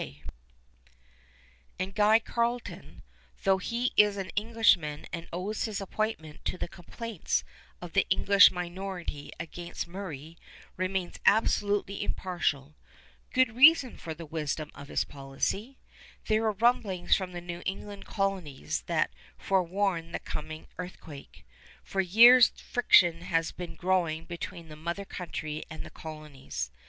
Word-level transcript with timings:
[Illustration: 0.01 0.33
GENERAL 1.77 1.91
MURRAY, 1.91 1.91
FIRST 1.91 1.95
GOVERNOR 1.95 2.15
OF 2.15 2.15
QUEBEC] 2.15 2.23
And 2.25 2.25
Guy 2.25 2.33
Carleton, 2.33 3.03
though 3.43 3.57
he 3.59 3.91
is 3.95 4.17
an 4.17 4.29
Englishman 4.35 5.05
and 5.13 5.27
owes 5.31 5.65
his 5.65 5.79
appointment 5.79 6.45
to 6.45 6.57
the 6.57 6.67
complaints 6.67 7.43
of 7.83 7.93
the 7.93 8.07
English 8.09 8.49
minority 8.49 9.31
against 9.39 9.87
Murray, 9.87 10.39
remains 10.75 11.19
absolutely 11.27 12.03
impartial. 12.03 12.73
Good 13.31 13.55
reason 13.55 13.95
for 13.95 14.15
the 14.15 14.25
wisdom 14.25 14.71
of 14.73 14.87
his 14.87 15.03
policy. 15.03 15.77
There 16.25 16.45
are 16.45 16.53
rumblings 16.53 17.15
from 17.15 17.33
the 17.33 17.39
New 17.41 17.61
England 17.67 18.05
colonies 18.07 18.81
that 18.87 19.11
forewarn 19.37 20.13
the 20.13 20.19
coming 20.19 20.65
earthquake. 20.79 21.45
For 21.83 22.01
years 22.01 22.49
friction 22.57 23.21
has 23.25 23.51
been 23.51 23.75
growing 23.75 24.25
between 24.25 24.67
the 24.69 24.75
mother 24.75 25.05
country 25.05 25.63
and 25.69 25.85
the 25.85 25.91
colonies. 25.91 26.71